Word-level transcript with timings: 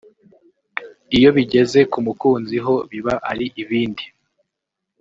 Iyo 1.17 1.29
bigeze 1.37 1.79
ku 1.91 1.97
mukunzi 2.05 2.55
ho 2.65 2.75
biba 2.91 3.13
ari 3.31 3.45
ibindi 3.61 4.05